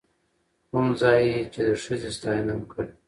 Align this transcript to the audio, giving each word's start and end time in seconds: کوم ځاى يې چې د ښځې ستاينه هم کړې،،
کوم 0.69 0.87
ځاى 0.99 1.21
يې 1.29 1.39
چې 1.53 1.61
د 1.67 1.69
ښځې 1.83 2.09
ستاينه 2.17 2.51
هم 2.55 2.61
کړې،، 2.71 2.85